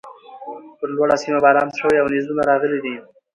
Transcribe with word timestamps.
پر 0.77 0.89
لوړۀ 0.95 1.15
سيمه 1.23 1.39
باران 1.43 1.69
شوی 1.79 1.97
او 2.01 2.07
نيزونه 2.13 2.41
راغلي 2.49 2.79
دي 2.85 2.95